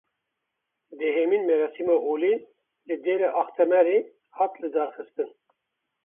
[0.99, 2.33] Dehemîn merasîma olî
[2.87, 3.99] li Dêra Axtamarê
[4.37, 5.29] hat lidarxistin.